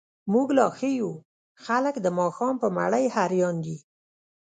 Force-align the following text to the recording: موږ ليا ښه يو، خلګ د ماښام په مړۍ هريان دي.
موږ 0.33 0.47
ليا 0.57 0.67
ښه 0.77 0.89
يو، 0.99 1.11
خلګ 1.63 1.95
د 2.01 2.07
ماښام 2.19 2.55
په 2.61 2.67
مړۍ 2.77 3.05
هريان 3.15 3.55
دي. 3.65 3.77